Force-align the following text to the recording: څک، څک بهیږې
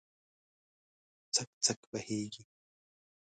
څک، 1.35 1.49
څک 1.65 1.79
بهیږې 1.91 2.43